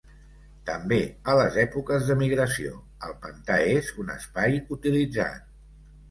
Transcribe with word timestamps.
També 0.67 0.97
a 1.33 1.33
les 1.39 1.57
èpoques 1.63 2.07
de 2.11 2.15
migració, 2.21 2.71
el 3.09 3.13
pantà 3.25 3.57
és 3.73 3.91
un 4.05 4.09
espai 4.15 4.57
utilitzat. 4.77 5.45